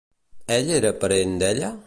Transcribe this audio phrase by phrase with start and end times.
[0.55, 1.73] Ell era parent d'ella?